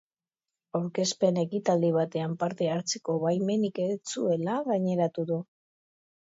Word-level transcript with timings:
Aurkezpen 0.79 1.37
ekitaldi 1.41 1.91
batean 1.97 2.33
parte 2.45 2.71
hartzeko 2.77 3.19
baimenik 3.27 3.81
ez 3.87 3.93
zuela 4.17 4.59
gaineratu 4.73 5.31
du. 5.33 5.43